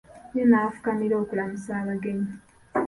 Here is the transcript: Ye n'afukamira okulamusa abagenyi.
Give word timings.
Ye 0.35 0.43
n'afukamira 0.49 1.15
okulamusa 1.23 1.71
abagenyi. 1.81 2.31